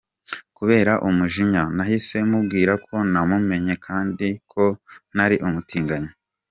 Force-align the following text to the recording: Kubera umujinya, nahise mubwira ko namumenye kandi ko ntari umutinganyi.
Kubera 0.57 0.93
umujinya, 1.07 1.63
nahise 1.75 2.17
mubwira 2.29 2.73
ko 2.85 2.95
namumenye 3.11 3.73
kandi 3.85 4.27
ko 4.51 4.63
ntari 5.13 5.35
umutinganyi. 5.47 6.11